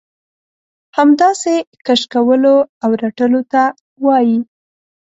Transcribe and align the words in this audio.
همداسې 0.97 1.53
کش 1.85 2.01
کولو 2.13 2.55
او 2.83 2.89
رټلو 3.01 3.41
ته 3.51 3.63
وايي. 4.05 4.39